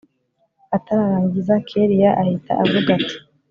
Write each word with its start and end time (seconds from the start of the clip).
atararangiza, 0.75 1.53
kellia 1.67 2.09
ahita 2.21 2.51
avuga 2.63 2.89
ati 2.97 3.15